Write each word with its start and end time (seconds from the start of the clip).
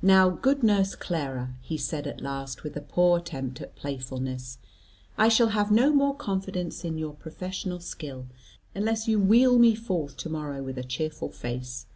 "Now, 0.00 0.30
good 0.30 0.62
nurse 0.62 0.94
Clara," 0.94 1.54
he 1.60 1.76
said 1.76 2.06
at 2.06 2.20
last 2.20 2.62
with 2.62 2.76
a 2.76 2.80
poor 2.80 3.18
attempt 3.18 3.60
at 3.60 3.74
playfulness, 3.74 4.58
"I 5.18 5.28
shall 5.28 5.48
have 5.48 5.72
no 5.72 5.92
more 5.92 6.14
confidence 6.14 6.84
in 6.84 6.98
your 6.98 7.14
professional 7.14 7.80
skill, 7.80 8.26
unless 8.76 9.08
you 9.08 9.18
wheel 9.18 9.58
me 9.58 9.74
forth 9.74 10.16
to 10.18 10.28
morrow 10.30 10.62
with 10.62 10.78
a 10.78 10.84
cheerful 10.84 11.30
face. 11.30 11.86